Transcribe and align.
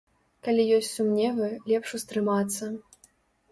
Калі 0.45 0.63
ёсць 0.77 0.89
сумневы, 0.93 1.51
лепш 1.71 1.89
устрымацца. 2.01 2.63